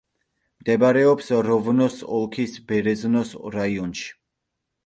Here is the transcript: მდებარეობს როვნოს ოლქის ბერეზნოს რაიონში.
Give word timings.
მდებარეობს 0.63 1.29
როვნოს 1.49 1.99
ოლქის 2.21 2.57
ბერეზნოს 2.73 3.35
რაიონში. 3.59 4.09